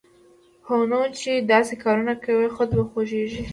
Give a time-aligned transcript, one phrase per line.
[0.67, 3.43] هونو چې داسې کارونه کوی، خود به خوږېږې